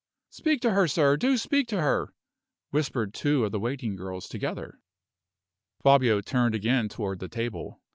[0.31, 1.15] "Speak to her, sir.
[1.15, 2.15] Do speak to her!"
[2.71, 4.79] whispered two of the waiting girls together.
[5.83, 7.79] Fabio turned again toward the table.